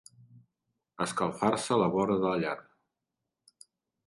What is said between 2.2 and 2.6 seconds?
de la llar.